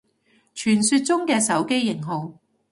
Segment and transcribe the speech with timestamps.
[0.55, 2.33] 傳說中嘅手機型號